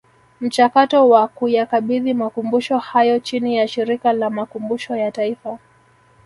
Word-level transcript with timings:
Mchakato 0.41 1.09
wa 1.09 1.27
kuyakabidhi 1.27 2.13
Makumbusho 2.13 2.77
hayo 2.77 3.19
chini 3.19 3.55
ya 3.57 3.67
Shirika 3.67 4.13
la 4.13 4.29
Makumbusho 4.29 4.95
ya 4.95 5.11
Taifa 5.11 5.59